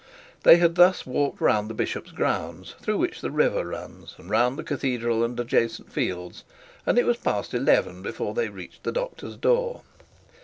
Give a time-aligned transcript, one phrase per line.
[0.41, 4.57] They had thus walked round the bishop's grounds, through which the river runs, and round
[4.57, 6.43] the cathedral and adjacent fields,
[6.87, 9.83] and it was past eleven before they reached the doctor's door.